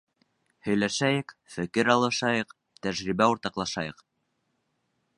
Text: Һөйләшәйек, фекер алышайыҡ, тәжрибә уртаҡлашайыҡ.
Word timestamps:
Һөйләшәйек, 0.67 1.35
фекер 1.57 1.91
алышайыҡ, 1.97 2.57
тәжрибә 2.87 3.31
уртаҡлашайыҡ. 3.35 4.03